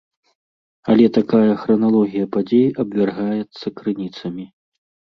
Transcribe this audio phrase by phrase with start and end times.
[0.93, 4.53] Але такая храналогія падзей абвяргаецца крыніцамі.